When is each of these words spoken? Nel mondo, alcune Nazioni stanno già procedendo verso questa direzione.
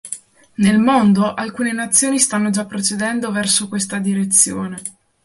Nel 0.55 0.79
mondo, 0.79 1.35
alcune 1.35 1.73
Nazioni 1.73 2.17
stanno 2.17 2.49
già 2.49 2.65
procedendo 2.65 3.31
verso 3.31 3.67
questa 3.67 3.99
direzione. 3.99 4.81